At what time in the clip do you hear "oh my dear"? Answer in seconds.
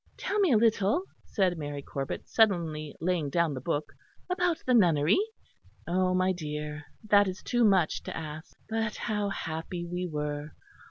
5.87-6.85